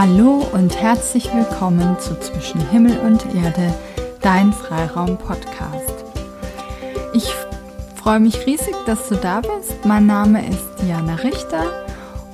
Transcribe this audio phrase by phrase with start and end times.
[0.00, 3.74] Hallo und herzlich willkommen zu Zwischen Himmel und Erde,
[4.20, 6.04] dein Freiraum-Podcast.
[7.14, 7.28] Ich
[7.96, 9.84] freue mich riesig, dass du da bist.
[9.84, 11.84] Mein Name ist Diana Richter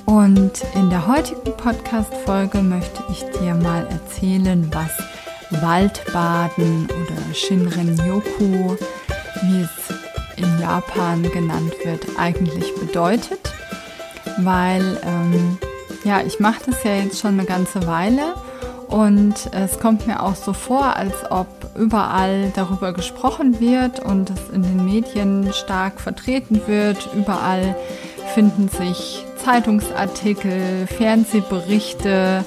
[0.04, 8.76] und in der heutigen Podcast-Folge möchte ich dir mal erzählen, was Waldbaden oder Shinrin-yoku,
[9.40, 13.40] wie es in Japan genannt wird, eigentlich bedeutet,
[14.36, 15.56] weil ähm,
[16.04, 18.34] ja, ich mache das ja jetzt schon eine ganze Weile
[18.88, 24.54] und es kommt mir auch so vor, als ob überall darüber gesprochen wird und es
[24.54, 27.08] in den Medien stark vertreten wird.
[27.14, 27.74] Überall
[28.34, 32.44] finden sich Zeitungsartikel, Fernsehberichte.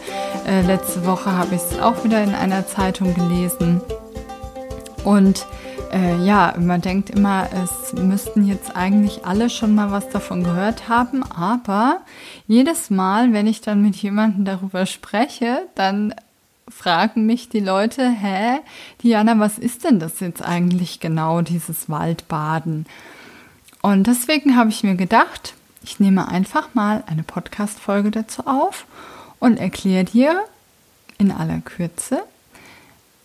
[0.47, 3.81] Äh, letzte Woche habe ich es auch wieder in einer Zeitung gelesen.
[5.03, 5.45] Und
[5.91, 10.89] äh, ja, man denkt immer, es müssten jetzt eigentlich alle schon mal was davon gehört
[10.89, 12.01] haben, aber
[12.47, 16.13] jedes Mal, wenn ich dann mit jemandem darüber spreche, dann
[16.69, 18.59] fragen mich die Leute, hä,
[19.01, 22.85] Diana, was ist denn das jetzt eigentlich genau, dieses Waldbaden?
[23.81, 28.85] Und deswegen habe ich mir gedacht, ich nehme einfach mal eine Podcast-Folge dazu auf
[29.39, 30.43] und erkläre dir
[31.17, 32.23] in aller Kürze,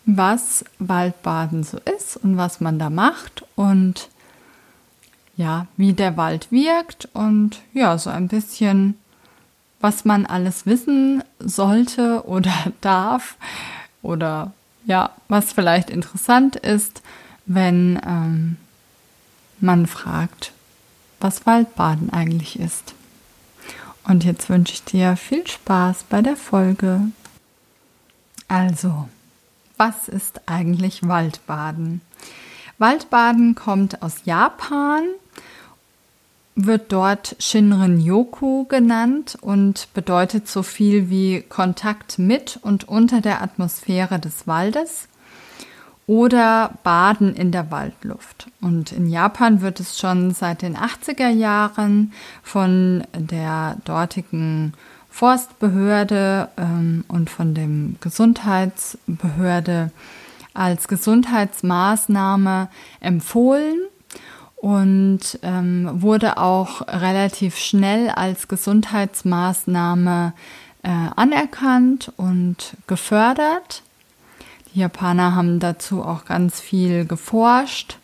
[0.05, 4.09] was Waldbaden so ist und was man da macht und
[5.37, 8.97] ja, wie der Wald wirkt und ja, so ein bisschen,
[9.81, 13.37] was man alles wissen sollte oder darf
[14.03, 14.53] oder
[14.85, 17.03] ja, was vielleicht interessant ist,
[17.47, 18.57] wenn ähm,
[19.61, 20.53] man fragt,
[21.21, 22.95] was Waldbaden eigentlich ist.
[24.05, 27.03] Und jetzt wünsche ich dir viel Spaß bei der Folge.
[28.49, 29.09] Also,
[29.77, 32.01] was ist eigentlich Waldbaden?
[32.79, 35.05] Waldbaden kommt aus Japan,
[36.55, 44.19] wird dort Shinrin-yoku genannt und bedeutet so viel wie Kontakt mit und unter der Atmosphäre
[44.19, 45.09] des Waldes
[46.07, 48.49] oder Baden in der Waldluft.
[48.61, 54.75] Und in Japan wird es schon seit den 80er Jahren von der dortigen
[55.13, 59.93] Forstbehörde ähm, und von dem Gesundheitsbehörde
[60.55, 62.69] als Gesundheitsmaßnahme
[63.01, 63.79] empfohlen
[64.57, 70.33] und ähm, wurde auch relativ schnell als Gesundheitsmaßnahme
[70.83, 73.83] äh, anerkannt und gefördert.
[74.75, 77.99] Die Japaner haben dazu auch ganz viel geforscht.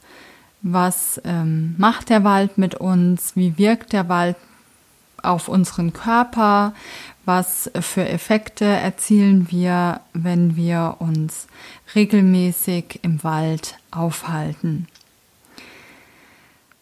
[0.61, 3.35] Was ähm, macht der Wald mit uns?
[3.35, 4.37] Wie wirkt der Wald
[5.23, 6.75] auf unseren Körper,
[7.25, 11.47] was für Effekte erzielen wir, wenn wir uns
[11.95, 14.87] regelmäßig im Wald aufhalten.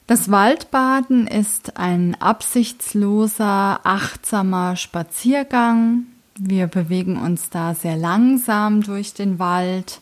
[0.06, 6.04] Das Waldbaden ist ein absichtsloser, achtsamer Spaziergang.
[6.38, 10.00] Wir bewegen uns da sehr langsam durch den Wald,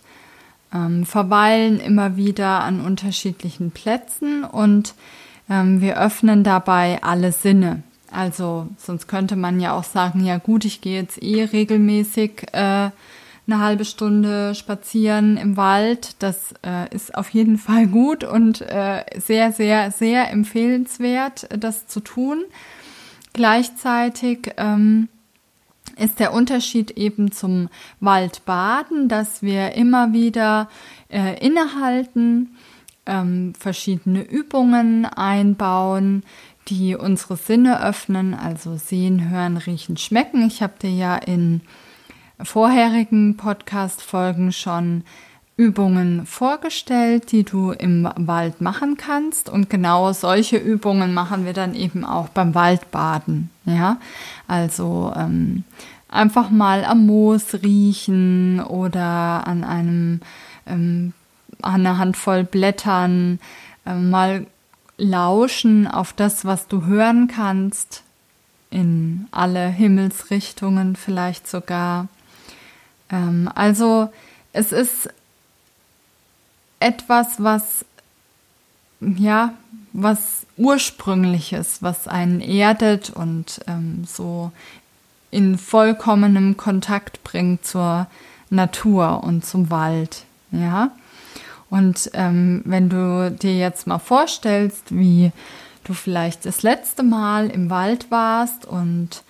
[0.74, 4.94] ähm, verweilen immer wieder an unterschiedlichen Plätzen und
[5.48, 7.82] ähm, wir öffnen dabei alle Sinne.
[8.14, 12.90] Also sonst könnte man ja auch sagen, ja gut, ich gehe jetzt eh regelmäßig äh,
[13.46, 16.16] eine halbe Stunde spazieren im Wald.
[16.20, 22.00] Das äh, ist auf jeden Fall gut und äh, sehr, sehr, sehr empfehlenswert, das zu
[22.00, 22.44] tun.
[23.32, 25.08] Gleichzeitig ähm,
[25.98, 30.68] ist der Unterschied eben zum Waldbaden, dass wir immer wieder
[31.08, 32.56] äh, innehalten,
[33.06, 36.22] ähm, verschiedene Übungen einbauen,
[36.68, 40.46] die unsere Sinne öffnen, also sehen, hören, riechen, schmecken.
[40.46, 41.60] Ich habe dir ja in
[42.42, 45.04] vorherigen Podcast-Folgen schon
[45.56, 49.48] Übungen vorgestellt, die du im Wald machen kannst.
[49.48, 53.50] Und genau solche Übungen machen wir dann eben auch beim Waldbaden.
[53.64, 53.98] Ja,
[54.48, 55.62] also ähm,
[56.08, 60.20] einfach mal am Moos riechen oder an einem
[60.66, 61.12] ähm,
[61.62, 63.38] an einer Handvoll Blättern
[63.86, 64.46] äh, mal
[64.96, 68.02] lauschen auf das, was du hören kannst,
[68.70, 72.08] in alle Himmelsrichtungen vielleicht sogar.
[73.10, 74.10] Ähm, also
[74.52, 75.08] es ist
[76.80, 77.84] etwas, was
[79.00, 79.54] ja,
[79.92, 84.50] was ursprüngliches, was einen erdet und ähm, so
[85.30, 88.06] in vollkommenem Kontakt bringt zur
[88.50, 90.24] Natur und zum Wald.
[90.52, 90.90] Ja.
[91.74, 95.32] Und ähm, wenn du dir jetzt mal vorstellst, wie
[95.82, 99.24] du vielleicht das letzte Mal im Wald warst und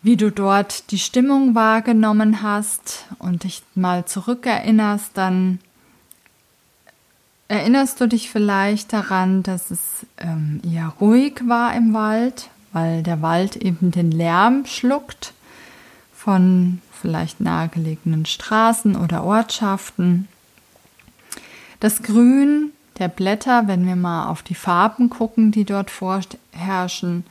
[0.00, 5.58] wie du dort die Stimmung wahrgenommen hast und dich mal zurückerinnerst, dann
[7.48, 13.20] erinnerst du dich vielleicht daran, dass es ähm, eher ruhig war im Wald, weil der
[13.20, 15.34] Wald eben den Lärm schluckt
[16.14, 20.28] von vielleicht nahegelegenen Straßen oder Ortschaften.
[21.82, 22.70] Das Grün
[23.00, 27.24] der Blätter, wenn wir mal auf die Farben gucken, die dort vorherrschen,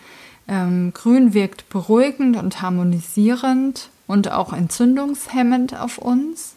[0.46, 6.56] ähm, Grün wirkt beruhigend und harmonisierend und auch entzündungshemmend auf uns.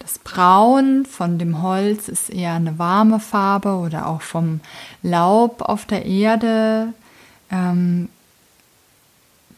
[0.00, 4.60] Das Braun von dem Holz ist eher eine warme Farbe oder auch vom
[5.02, 6.92] Laub auf der Erde.
[7.50, 8.10] Ähm,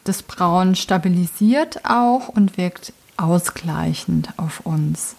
[0.05, 5.17] das Braun stabilisiert auch und wirkt ausgleichend auf uns.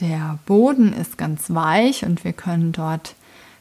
[0.00, 3.14] Der Boden ist ganz weich und wir können dort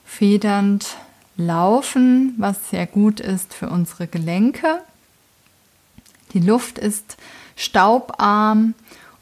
[0.05, 0.97] federnd
[1.35, 4.81] laufen, was sehr gut ist für unsere Gelenke.
[6.33, 7.17] Die Luft ist
[7.55, 8.75] staubarm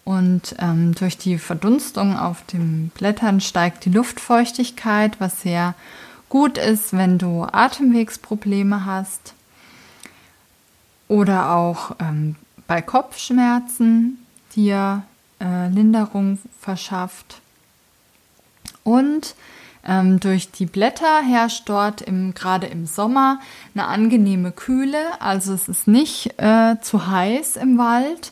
[0.03, 5.73] und ähm, durch die Verdunstung auf den Blättern steigt die Luftfeuchtigkeit, was sehr
[6.29, 9.33] gut ist, wenn du Atemwegsprobleme hast
[11.07, 12.35] oder auch ähm,
[12.67, 14.19] bei Kopfschmerzen
[14.55, 15.03] dir
[15.45, 17.41] äh, Linderung verschafft.
[18.83, 19.35] Und
[19.87, 23.39] ähm, durch die Blätter herrscht dort im, gerade im Sommer
[23.73, 24.99] eine angenehme Kühle.
[25.19, 28.31] Also es ist nicht äh, zu heiß im Wald.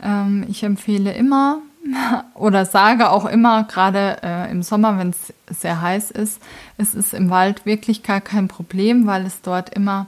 [0.00, 1.58] Ähm, ich empfehle immer
[2.34, 6.40] oder sage auch immer, gerade äh, im Sommer, wenn es sehr heiß ist,
[6.78, 10.06] es ist im Wald wirklich gar kein Problem, weil es dort immer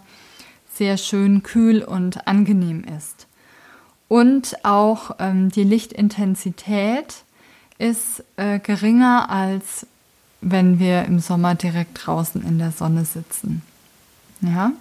[0.72, 3.25] sehr schön kühl und angenehm ist.
[4.08, 7.14] Und auch ähm, die Lichtintensität
[7.78, 9.86] ist äh, geringer als
[10.40, 13.62] wenn wir im Sommer direkt draußen in der Sonne sitzen.
[14.40, 14.72] Ja?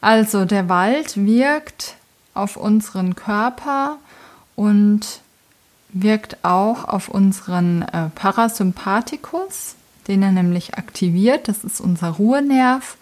[0.00, 1.96] Also der Wald wirkt
[2.34, 3.96] auf unseren Körper
[4.54, 5.20] und
[5.88, 9.74] wirkt auch auf unseren äh, Parasympathikus,
[10.08, 11.48] den er nämlich aktiviert.
[11.48, 12.96] Das ist unser Ruhenerv,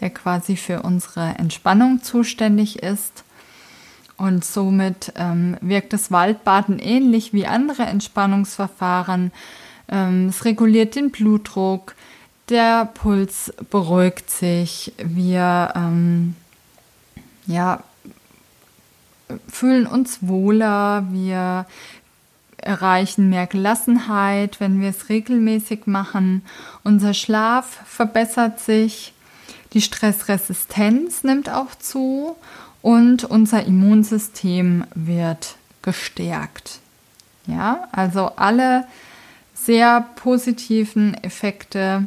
[0.00, 3.24] der quasi für unsere Entspannung zuständig ist.
[4.20, 9.32] Und somit ähm, wirkt das Waldbaden ähnlich wie andere Entspannungsverfahren.
[9.88, 11.94] Ähm, es reguliert den Blutdruck,
[12.50, 16.36] der Puls beruhigt sich, wir ähm,
[17.46, 17.82] ja,
[19.48, 21.64] fühlen uns wohler, wir
[22.58, 26.42] erreichen mehr Gelassenheit, wenn wir es regelmäßig machen.
[26.84, 29.14] Unser Schlaf verbessert sich,
[29.72, 32.36] die Stressresistenz nimmt auch zu
[32.82, 36.80] und unser Immunsystem wird gestärkt.
[37.46, 38.84] Ja, also alle
[39.54, 42.06] sehr positiven Effekte,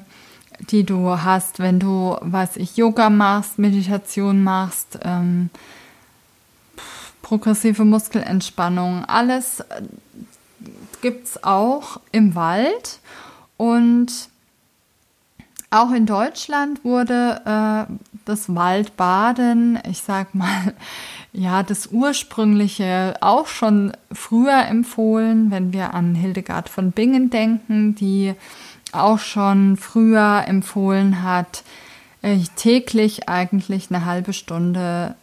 [0.70, 5.50] die du hast, wenn du, was ich, Yoga machst, Meditation machst, ähm,
[7.22, 9.82] progressive Muskelentspannung, alles äh,
[11.02, 13.00] gibt es auch im Wald
[13.58, 14.12] und
[15.74, 17.94] auch in Deutschland wurde äh,
[18.26, 20.74] das Waldbaden, ich sag mal,
[21.34, 28.36] ja, das ursprüngliche auch schon früher empfohlen, wenn wir an Hildegard von Bingen denken, die
[28.92, 31.64] auch schon früher empfohlen hat,
[32.22, 35.16] äh, täglich eigentlich eine halbe Stunde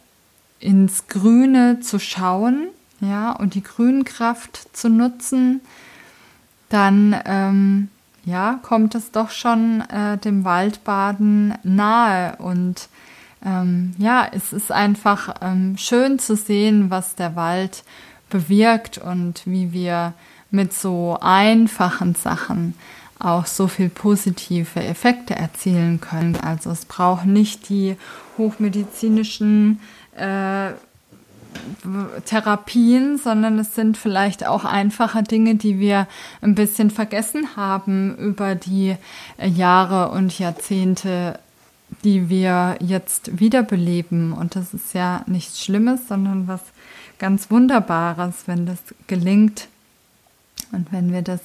[0.59, 2.67] ins Grüne zu schauen,
[2.99, 5.61] ja, und die Grünkraft zu nutzen,
[6.69, 7.89] dann ähm,
[8.23, 12.89] ja, kommt es doch schon äh, dem Waldbaden nahe und
[13.43, 17.83] ähm, ja, es ist einfach ähm, schön zu sehen, was der Wald
[18.29, 20.13] bewirkt und wie wir
[20.51, 22.75] mit so einfachen Sachen
[23.17, 26.35] auch so viel positive Effekte erzielen können.
[26.35, 27.95] Also es braucht nicht die
[28.37, 29.79] hochmedizinischen
[30.15, 30.71] äh,
[32.25, 36.07] Therapien, sondern es sind vielleicht auch einfache Dinge, die wir
[36.41, 38.95] ein bisschen vergessen haben über die
[39.37, 41.39] äh, Jahre und Jahrzehnte
[42.03, 44.33] die wir jetzt wiederbeleben.
[44.33, 46.61] Und das ist ja nichts Schlimmes, sondern was
[47.19, 49.67] ganz Wunderbares, wenn das gelingt
[50.71, 51.41] und wenn wir das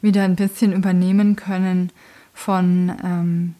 [0.00, 1.90] wieder ein bisschen übernehmen können
[2.32, 3.54] von ähm,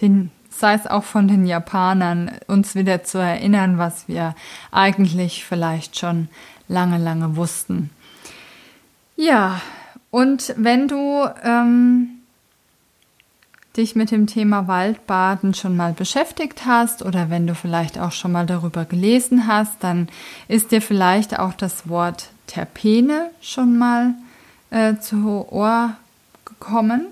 [0.00, 4.34] den, sei es auch von den Japanern, uns wieder zu erinnern, was wir
[4.70, 6.28] eigentlich vielleicht schon
[6.68, 7.90] lange, lange wussten.
[9.16, 9.60] Ja,
[10.10, 12.22] und wenn du ähm,
[13.76, 18.32] dich mit dem Thema Waldbaden schon mal beschäftigt hast oder wenn du vielleicht auch schon
[18.32, 20.08] mal darüber gelesen hast, dann
[20.48, 24.14] ist dir vielleicht auch das Wort Terpene schon mal
[24.70, 25.96] äh, zu Ohr
[26.44, 27.06] gekommen.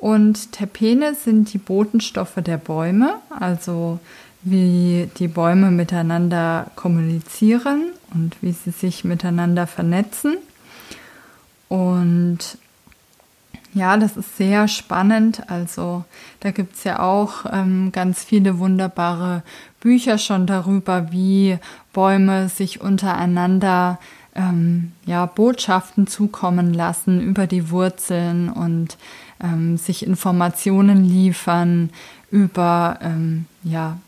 [0.00, 4.00] Und Terpene sind die Botenstoffe der Bäume, also
[4.42, 10.38] wie die Bäume miteinander kommunizieren und wie sie sich miteinander vernetzen.
[11.68, 12.38] Und
[13.74, 15.48] ja, das ist sehr spannend.
[15.50, 16.04] Also
[16.40, 19.42] da gibt es ja auch ähm, ganz viele wunderbare
[19.80, 21.58] Bücher schon darüber, wie
[21.92, 23.98] Bäume sich untereinander
[24.34, 28.96] ähm, ja, Botschaften zukommen lassen über die Wurzeln und
[29.42, 31.90] ähm, sich Informationen liefern
[32.30, 33.98] über, ähm, ja,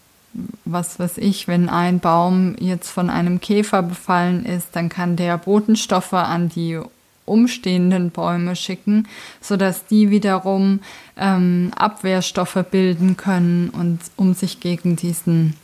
[0.64, 5.36] was weiß ich, wenn ein Baum jetzt von einem Käfer befallen ist, dann kann der
[5.36, 6.80] Botenstoffe an die
[7.24, 9.08] umstehenden Bäume schicken,
[9.40, 10.80] sodass die wiederum
[11.16, 15.54] ähm, Abwehrstoffe bilden können und um sich gegen diesen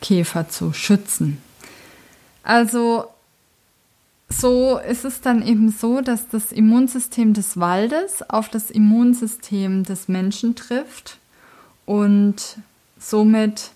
[0.00, 1.38] Käfer zu schützen.
[2.42, 3.06] Also
[4.28, 10.08] so ist es dann eben so, dass das Immunsystem des Waldes auf das Immunsystem des
[10.08, 11.18] Menschen trifft
[11.86, 12.58] und
[12.98, 13.70] somit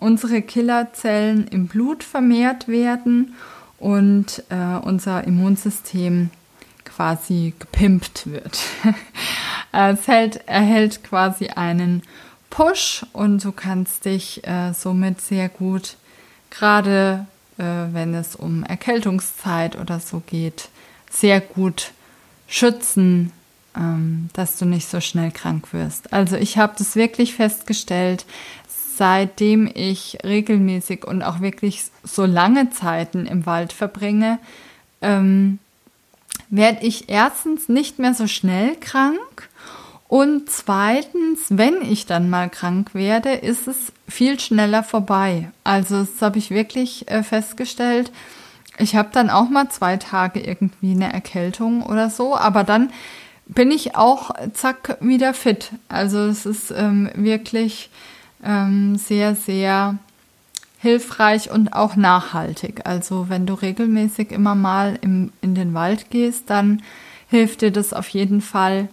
[0.00, 3.34] unsere Killerzellen im Blut vermehrt werden
[3.78, 6.30] und äh, unser Immunsystem
[6.84, 8.58] quasi gepimpt wird.
[9.72, 12.02] es hält, erhält quasi einen
[12.50, 15.96] Push und du kannst dich äh, somit sehr gut
[16.50, 17.26] gerade
[17.62, 20.68] wenn es um Erkältungszeit oder so geht,
[21.10, 21.92] sehr gut
[22.48, 23.32] schützen,
[23.76, 26.12] ähm, dass du nicht so schnell krank wirst.
[26.12, 28.24] Also ich habe das wirklich festgestellt,
[28.96, 34.38] seitdem ich regelmäßig und auch wirklich so lange Zeiten im Wald verbringe,
[35.02, 35.58] ähm,
[36.50, 39.48] werde ich erstens nicht mehr so schnell krank
[40.14, 45.50] und zweitens, wenn ich dann mal krank werde, ist es viel schneller vorbei.
[45.64, 48.12] Also das habe ich wirklich äh, festgestellt.
[48.78, 52.92] Ich habe dann auch mal zwei Tage irgendwie eine Erkältung oder so, aber dann
[53.46, 55.72] bin ich auch zack wieder fit.
[55.88, 57.90] Also es ist ähm, wirklich
[58.44, 59.98] ähm, sehr, sehr
[60.78, 62.82] hilfreich und auch nachhaltig.
[62.84, 66.84] Also wenn du regelmäßig immer mal im, in den Wald gehst, dann
[67.26, 68.88] hilft dir das auf jeden Fall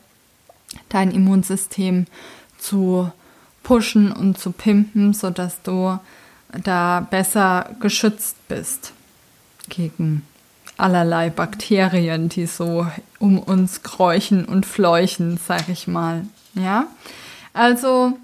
[0.90, 2.06] dein Immunsystem
[2.58, 3.12] zu
[3.64, 6.00] pushen und zu pimpen, sodass du
[6.64, 8.94] da besser geschützt bist
[9.70, 10.24] gegen
[10.78, 12.88] allerlei Bakterien, die so
[13.20, 16.26] um uns kräuchen und fleuchen, sag ich mal.
[16.56, 16.88] Ja,
[17.54, 18.18] also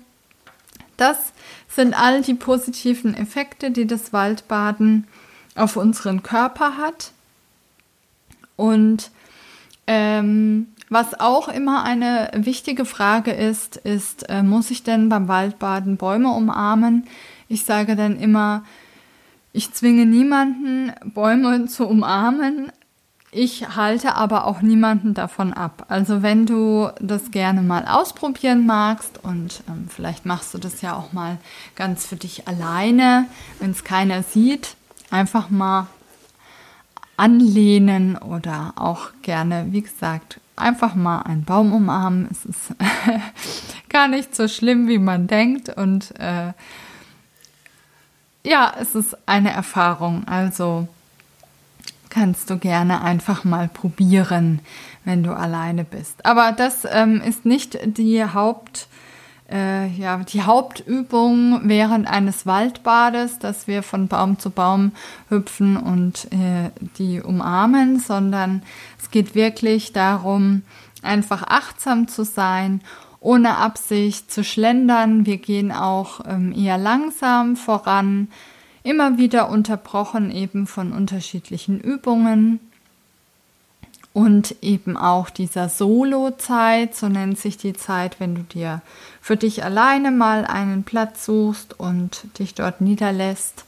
[0.97, 1.17] das
[1.69, 5.07] sind all die positiven Effekte, die das Waldbaden
[5.55, 7.11] auf unseren Körper hat.
[8.55, 9.11] Und
[9.85, 15.97] ähm, was auch immer eine wichtige Frage ist, ist, äh, muss ich denn beim Waldbaden
[15.97, 17.05] Bäume umarmen?
[17.49, 18.63] Ich sage dann immer,
[19.51, 22.71] ich zwinge niemanden, Bäume zu umarmen.
[23.31, 25.85] Ich halte aber auch niemanden davon ab.
[25.89, 30.95] Also wenn du das gerne mal ausprobieren magst und ähm, vielleicht machst du das ja
[30.95, 31.37] auch mal
[31.75, 33.25] ganz für dich alleine,
[33.59, 34.75] wenn es keiner sieht,
[35.11, 35.87] einfach mal
[37.17, 42.27] anlehnen oder auch gerne, wie gesagt, einfach mal einen Baum umarmen.
[42.31, 42.75] Es ist
[43.89, 45.69] gar nicht so schlimm, wie man denkt.
[45.69, 46.53] Und äh,
[48.43, 50.27] ja, es ist eine Erfahrung.
[50.27, 50.87] Also
[52.09, 54.59] kannst du gerne einfach mal probieren,
[55.03, 56.25] wenn du alleine bist.
[56.25, 58.87] Aber das ähm, ist nicht die Haupt
[59.49, 64.91] äh, ja, die Hauptübung während eines Waldbades, dass wir von Baum zu Baum
[65.29, 68.63] hüpfen und äh, die umarmen, sondern
[68.99, 70.63] es geht wirklich darum,
[71.01, 72.81] einfach achtsam zu sein,
[73.19, 75.25] ohne Absicht zu schlendern.
[75.25, 78.27] Wir gehen auch ähm, eher langsam voran,
[78.83, 82.59] immer wieder unterbrochen eben von unterschiedlichen Übungen
[84.17, 88.81] und eben auch dieser Solo-Zeit, so nennt sich die Zeit, wenn du dir
[89.21, 93.63] für dich alleine mal einen Platz suchst und dich dort niederlässt.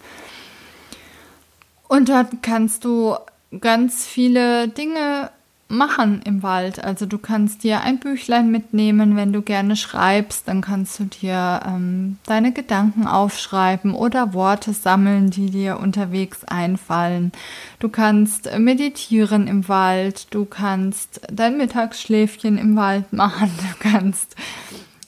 [1.88, 3.16] Und dort kannst du
[3.62, 5.30] ganz viele Dinge
[5.70, 6.84] machen im Wald.
[6.84, 11.62] Also du kannst dir ein Büchlein mitnehmen, wenn du gerne schreibst, dann kannst du dir
[11.66, 17.32] ähm, deine Gedanken aufschreiben oder Worte sammeln, die dir unterwegs einfallen.
[17.78, 24.36] Du kannst meditieren im Wald, du kannst dein Mittagsschläfchen im Wald machen, du kannst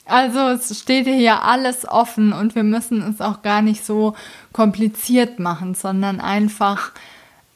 [0.04, 4.14] also es steht hier alles offen und wir müssen es auch gar nicht so
[4.52, 6.92] kompliziert machen, sondern einfach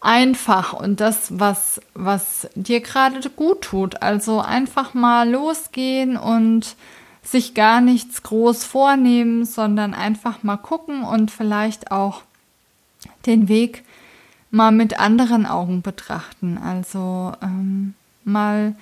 [0.00, 4.02] einfach und das, was, was dir gerade gut tut.
[4.02, 6.76] Also einfach mal losgehen und
[7.22, 12.22] sich gar nichts groß vornehmen, sondern einfach mal gucken und vielleicht auch
[13.26, 13.84] den Weg
[14.50, 16.58] mal mit anderen Augen betrachten.
[16.58, 18.76] Also ähm, mal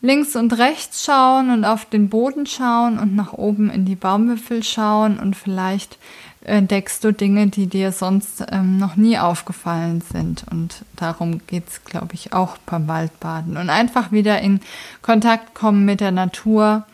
[0.00, 4.62] links und rechts schauen und auf den Boden schauen und nach oben in die Baumwipfel
[4.62, 5.98] schauen und vielleicht
[6.44, 10.44] entdeckst du Dinge, die dir sonst ähm, noch nie aufgefallen sind.
[10.50, 13.56] Und darum geht es, glaube ich, auch beim Waldbaden.
[13.56, 14.60] Und einfach wieder in
[15.02, 16.84] Kontakt kommen mit der Natur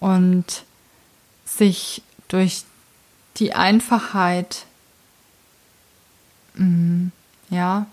[0.00, 0.64] und
[1.44, 2.64] sich durch
[3.36, 4.66] die Einfachheit
[6.54, 7.12] mh, mm,
[7.50, 7.86] ja,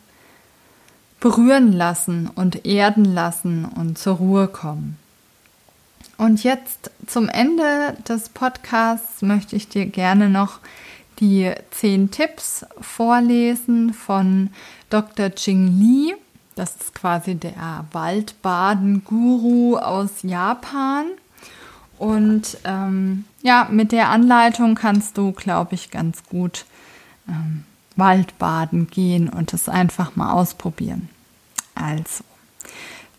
[1.20, 4.98] berühren lassen und erden lassen und zur Ruhe kommen.
[6.22, 10.60] Und jetzt zum Ende des Podcasts möchte ich dir gerne noch
[11.20, 14.52] die zehn Tipps vorlesen von
[14.92, 15.32] Dr.
[15.36, 16.14] Jing Li.
[16.54, 21.08] Das ist quasi der Waldbaden-Guru aus Japan.
[21.98, 26.66] Und ähm, ja, mit der Anleitung kannst du, glaube ich, ganz gut
[27.28, 27.64] ähm,
[27.96, 31.10] Waldbaden gehen und es einfach mal ausprobieren.
[31.74, 32.24] Also,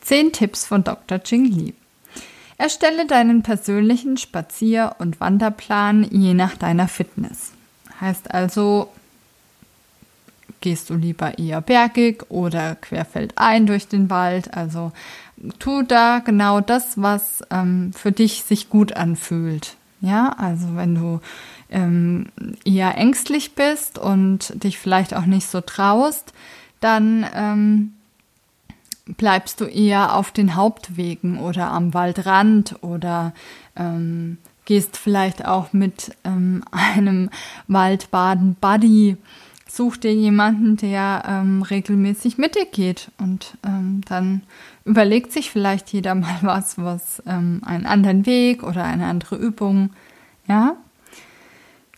[0.02, 1.18] zehn Tipps von Dr.
[1.24, 1.74] Jing Li.
[2.58, 7.52] Erstelle deinen persönlichen Spazier- und Wanderplan je nach deiner Fitness.
[8.00, 8.90] Heißt also,
[10.60, 14.54] gehst du lieber eher bergig oder querfeldein durch den Wald.
[14.54, 14.92] Also
[15.58, 19.76] tu da genau das, was ähm, für dich sich gut anfühlt.
[20.00, 21.20] Ja, also wenn du
[21.70, 22.26] ähm,
[22.64, 26.32] eher ängstlich bist und dich vielleicht auch nicht so traust,
[26.80, 27.94] dann ähm,
[29.06, 33.32] bleibst du eher auf den Hauptwegen oder am Waldrand oder
[33.76, 37.30] ähm, gehst vielleicht auch mit ähm, einem
[37.68, 39.16] Waldbaden-Buddy.
[39.68, 44.42] Such dir jemanden, der ähm, regelmäßig mit dir geht und ähm, dann
[44.84, 49.90] überlegt sich vielleicht jeder mal was, was ähm, einen anderen Weg oder eine andere Übung.
[50.46, 50.76] Ja.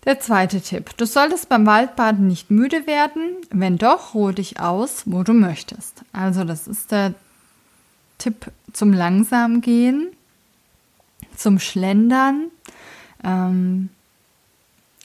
[0.04, 0.90] Der zweite Tipp.
[0.99, 3.37] Du solltest beim Waldbaden nicht müde werden.
[3.50, 6.02] Wenn doch, ruhe dich aus, wo du möchtest.
[6.12, 7.14] Also das ist der
[8.18, 10.08] Tipp zum langsam gehen,
[11.34, 12.50] zum Schlendern.
[13.23, 13.88] Ähm,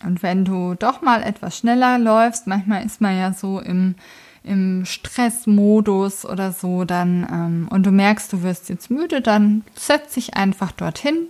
[0.04, 3.96] und wenn du doch mal etwas schneller läufst, manchmal ist man ja so im,
[4.44, 10.16] im Stressmodus oder so, dann ähm, und du merkst, du wirst jetzt müde, dann setz
[10.16, 11.28] dich einfach dorthin,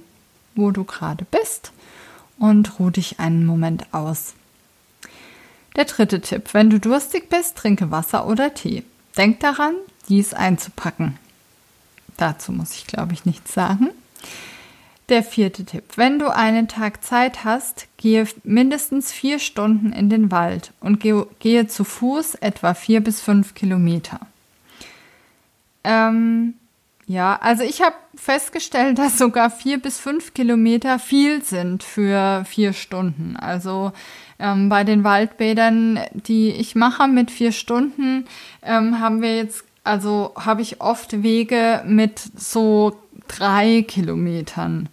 [0.55, 1.71] wo du gerade bist
[2.39, 4.33] und ruh dich einen Moment aus.
[5.75, 8.83] Der dritte Tipp, wenn du durstig bist, trinke Wasser oder Tee.
[9.17, 9.75] Denk daran,
[10.07, 11.17] dies einzupacken.
[12.17, 13.89] Dazu muss ich, glaube ich, nichts sagen.
[15.07, 15.83] Der vierte Tipp.
[15.95, 21.67] Wenn du einen Tag Zeit hast, gehe mindestens vier Stunden in den Wald und gehe
[21.67, 24.19] zu Fuß etwa vier bis fünf Kilometer.
[25.83, 26.55] Ähm,
[27.09, 32.71] ja, also ich habe festgestellt, dass sogar vier bis fünf Kilometer viel sind für vier
[32.73, 33.35] Stunden.
[33.35, 33.91] Also
[34.37, 38.25] ähm, bei den Waldbädern, die ich mache mit vier Stunden,
[38.61, 42.95] ähm, haben wir jetzt, also habe ich oft Wege mit so
[43.27, 44.87] drei Kilometern.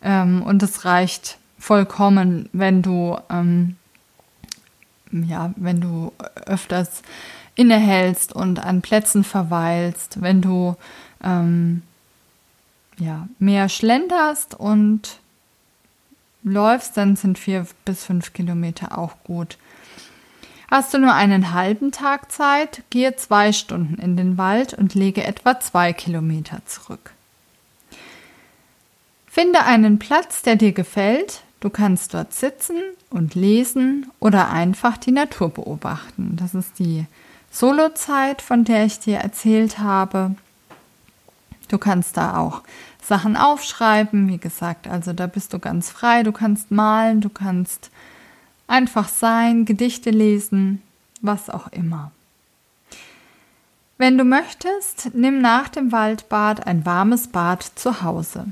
[0.00, 3.76] Ähm, und es reicht vollkommen, wenn du, ähm,
[5.12, 6.12] ja, wenn du
[6.46, 7.02] öfters
[7.56, 10.76] innehältst und an Plätzen verweilst, wenn du
[11.22, 11.82] ähm,
[12.98, 15.18] ja, mehr schlenderst und
[16.42, 19.58] läufst, dann sind vier bis fünf Kilometer auch gut.
[20.70, 25.24] Hast du nur einen halben Tag Zeit, gehe zwei Stunden in den Wald und lege
[25.24, 27.12] etwa zwei Kilometer zurück.
[29.26, 31.42] Finde einen Platz, der dir gefällt.
[31.60, 32.76] Du kannst dort sitzen
[33.08, 36.36] und lesen oder einfach die Natur beobachten.
[36.36, 37.06] Das ist die
[37.50, 40.34] Solozeit, von der ich dir erzählt habe.
[41.68, 42.62] Du kannst da auch
[43.02, 46.22] Sachen aufschreiben, wie gesagt, also da bist du ganz frei.
[46.22, 47.90] Du kannst malen, du kannst
[48.66, 50.82] einfach sein, Gedichte lesen,
[51.20, 52.12] was auch immer.
[53.96, 58.46] Wenn du möchtest, nimm nach dem Waldbad ein warmes Bad zu Hause.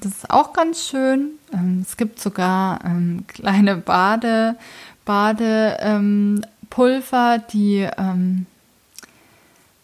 [0.00, 1.30] Das ist auch ganz schön.
[1.52, 4.56] Ähm, es gibt sogar ähm, kleine Bade,
[5.04, 8.46] Badepulver, die ähm,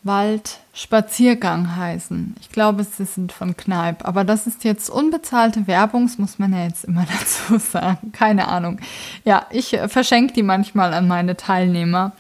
[0.07, 2.37] Waldspaziergang heißen.
[2.41, 4.07] Ich glaube, sie sind von Kneipp.
[4.07, 8.13] Aber das ist jetzt unbezahlte Werbung, das muss man ja jetzt immer dazu sagen.
[8.13, 8.79] Keine Ahnung.
[9.25, 12.13] Ja, ich äh, verschenke die manchmal an meine Teilnehmer.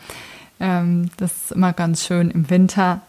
[0.58, 3.00] Ähm, das ist immer ganz schön im Winter,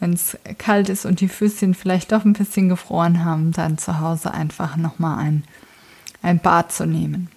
[0.00, 4.00] wenn es kalt ist und die Füßchen vielleicht doch ein bisschen gefroren haben, dann zu
[4.00, 5.44] Hause einfach nochmal ein,
[6.22, 7.30] ein Bad zu nehmen.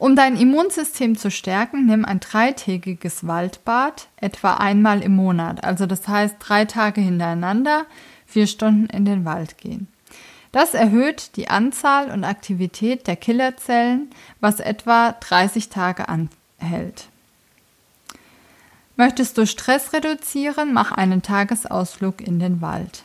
[0.00, 5.62] Um dein Immunsystem zu stärken, nimm ein dreitägiges Waldbad etwa einmal im Monat.
[5.62, 7.84] Also das heißt drei Tage hintereinander,
[8.24, 9.88] vier Stunden in den Wald gehen.
[10.52, 14.08] Das erhöht die Anzahl und Aktivität der Killerzellen,
[14.40, 17.08] was etwa 30 Tage anhält.
[18.96, 23.02] Möchtest du Stress reduzieren, mach einen Tagesausflug in den Wald.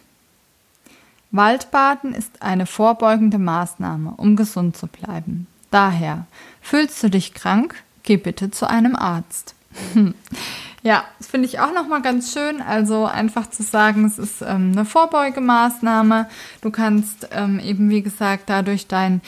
[1.31, 5.47] Waldbaden ist eine vorbeugende Maßnahme, um gesund zu bleiben.
[5.75, 6.25] Daher,
[6.61, 7.75] fühlst du dich krank?
[8.03, 9.55] Geh bitte zu einem Arzt.
[10.83, 12.61] Ja, das finde ich auch nochmal ganz schön.
[12.61, 16.29] Also einfach zu sagen, es ist ähm, eine Vorbeugemaßnahme.
[16.61, 19.21] Du kannst ähm, eben, wie gesagt, dadurch dein,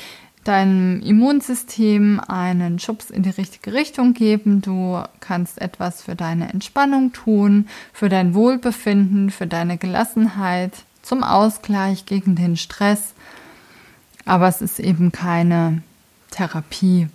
[0.43, 4.62] deinem Immunsystem einen Schubs in die richtige Richtung geben.
[4.62, 12.05] Du kannst etwas für deine Entspannung tun, für dein Wohlbefinden, für deine Gelassenheit, zum Ausgleich
[12.05, 13.15] gegen den Stress.
[14.25, 15.81] Aber es ist eben keine
[16.38, 17.08] Therapie.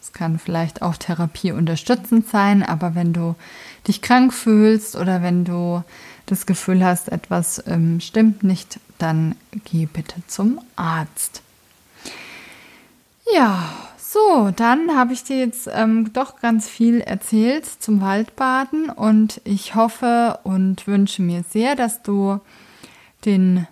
[0.00, 3.34] Es kann vielleicht auch Therapie unterstützend sein, aber wenn du
[3.88, 5.82] dich krank fühlst oder wenn du
[6.26, 11.42] das Gefühl hast, etwas ähm, stimmt nicht, dann geh bitte zum Arzt.
[13.34, 19.40] Ja, so, dann habe ich dir jetzt ähm, doch ganz viel erzählt zum Waldbaden und
[19.44, 22.40] ich hoffe und wünsche mir sehr, dass du
[23.24, 23.66] den,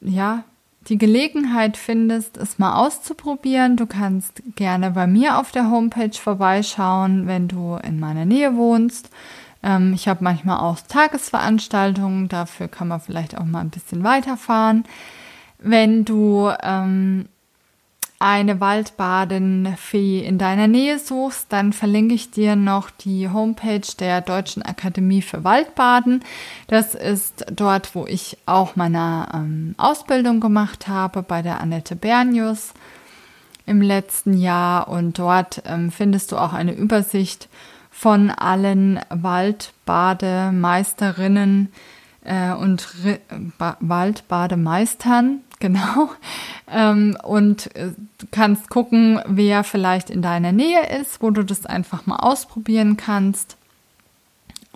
[0.00, 0.44] ja,
[0.88, 3.76] die Gelegenheit findest, es mal auszuprobieren.
[3.76, 9.10] Du kannst gerne bei mir auf der Homepage vorbeischauen, wenn du in meiner Nähe wohnst.
[9.62, 14.84] Ähm, ich habe manchmal auch Tagesveranstaltungen, dafür kann man vielleicht auch mal ein bisschen weiterfahren.
[15.58, 17.28] Wenn du ähm,
[18.20, 24.62] eine Waldbadenfee in deiner Nähe suchst, dann verlinke ich dir noch die Homepage der Deutschen
[24.62, 26.22] Akademie für Waldbaden.
[26.66, 32.74] Das ist dort, wo ich auch meine ähm, Ausbildung gemacht habe bei der Annette Bernius
[33.64, 34.88] im letzten Jahr.
[34.88, 37.48] Und dort ähm, findest du auch eine Übersicht
[37.90, 41.72] von allen Waldbademeisterinnen
[42.24, 43.18] äh, und Re
[43.80, 46.10] Waldbademeistern, genau.
[46.72, 47.92] Ähm, und äh,
[48.30, 53.56] kannst gucken, wer vielleicht in deiner Nähe ist, wo du das einfach mal ausprobieren kannst.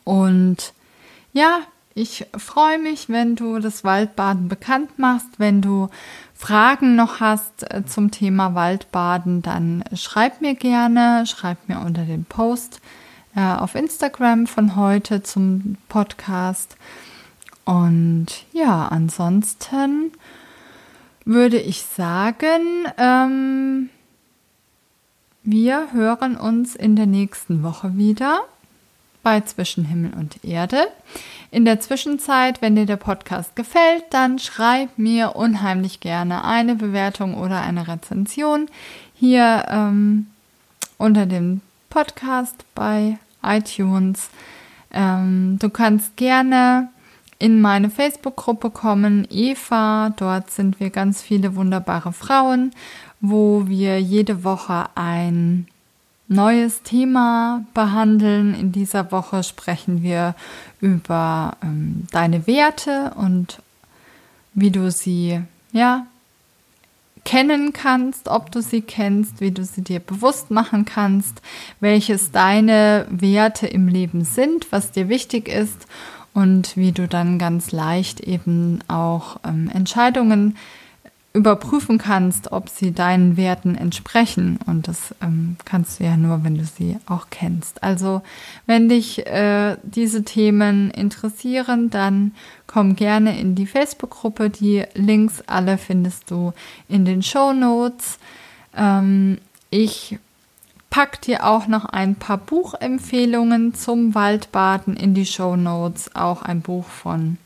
[0.04, 0.72] Und
[1.32, 1.60] ja,
[1.94, 5.38] ich freue mich, wenn du das Waldbaden bekannt machst.
[5.38, 5.88] Wenn du
[6.34, 12.24] Fragen noch hast äh, zum Thema Waldbaden, dann schreib mir gerne, schreib mir unter dem
[12.24, 12.80] Post
[13.36, 16.76] äh, auf Instagram von heute zum Podcast.
[17.64, 20.12] Und ja, ansonsten
[21.24, 23.88] würde ich sagen, ähm,
[25.42, 28.40] wir hören uns in der nächsten Woche wieder
[29.22, 30.86] bei Zwischen Himmel und Erde.
[31.50, 37.34] In der Zwischenzeit, wenn dir der Podcast gefällt, dann schreib mir unheimlich gerne eine Bewertung
[37.34, 38.68] oder eine Rezension
[39.14, 40.26] hier ähm,
[40.98, 44.30] unter dem Podcast bei iTunes.
[44.92, 46.88] Ähm, du kannst gerne
[47.38, 50.12] in meine Facebook-Gruppe kommen, Eva.
[50.16, 52.72] Dort sind wir ganz viele wunderbare Frauen,
[53.20, 55.66] wo wir jede Woche ein
[56.28, 58.54] neues Thema behandeln.
[58.54, 60.34] In dieser Woche sprechen wir
[60.80, 63.60] über ähm, deine Werte und
[64.54, 65.40] wie du sie
[65.72, 66.06] ja
[67.24, 71.40] kennen kannst, ob du sie kennst, wie du sie dir bewusst machen kannst,
[71.80, 75.86] welches deine Werte im Leben sind, was dir wichtig ist
[76.34, 80.56] und wie du dann ganz leicht eben auch ähm, Entscheidungen
[81.34, 84.58] überprüfen kannst, ob sie deinen Werten entsprechen.
[84.66, 87.82] Und das ähm, kannst du ja nur, wenn du sie auch kennst.
[87.82, 88.22] Also
[88.66, 92.32] wenn dich äh, diese Themen interessieren, dann
[92.68, 94.48] komm gerne in die Facebook-Gruppe.
[94.48, 96.52] Die Links alle findest du
[96.88, 98.18] in den Show Notes.
[98.76, 99.38] Ähm,
[99.70, 100.18] ich
[100.94, 106.14] pack dir auch noch ein paar Buchempfehlungen zum Waldbaden in die Show Notes.
[106.14, 107.36] Auch ein Buch von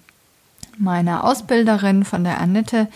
[0.76, 2.88] meiner Ausbilderin, von der Annette,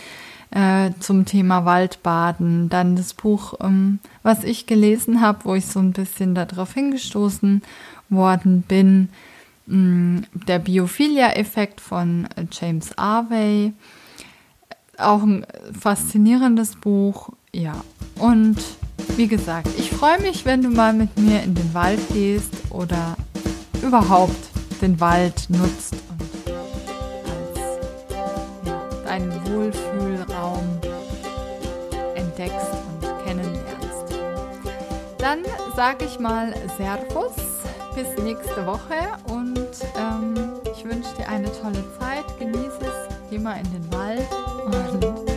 [0.51, 2.69] äh, zum Thema Waldbaden.
[2.69, 7.63] Dann das Buch, ähm, was ich gelesen habe, wo ich so ein bisschen darauf hingestoßen
[8.11, 9.09] worden bin.
[9.65, 13.73] Mm, der Biophilia-Effekt von James Arvey.
[14.99, 15.47] Auch ein
[15.81, 17.31] faszinierendes Buch.
[17.55, 17.83] Ja,
[18.19, 18.59] und
[19.17, 23.17] wie gesagt, ich freue mich, wenn du mal mit mir in den Wald gehst oder
[23.83, 24.37] überhaupt
[24.81, 26.23] den Wald nutzt und
[27.31, 30.79] als deinen Wohlfühlraum
[32.15, 34.15] entdeckst und kennenlernst.
[35.19, 35.41] Dann
[35.77, 37.35] sage ich mal Servus,
[37.95, 38.97] bis nächste Woche
[39.29, 40.35] und ähm,
[40.75, 42.25] ich wünsche dir eine tolle Zeit.
[42.39, 44.27] Genieße es, geh mal in den Wald
[44.65, 45.32] und